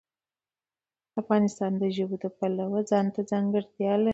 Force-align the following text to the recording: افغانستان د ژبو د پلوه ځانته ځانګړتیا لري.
افغانستان 1.21 1.71
د 1.81 1.83
ژبو 1.95 2.15
د 2.23 2.25
پلوه 2.37 2.79
ځانته 2.91 3.21
ځانګړتیا 3.31 3.93
لري. 4.03 4.09